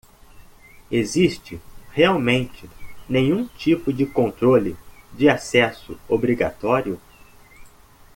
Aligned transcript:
Existe 0.91 1.59
realmente 1.93 2.67
nenhum 3.07 3.45
tipo 3.47 3.93
de 3.93 4.07
controle 4.07 4.75
de 5.13 5.29
acesso 5.29 5.95
obrigatório? 6.09 6.99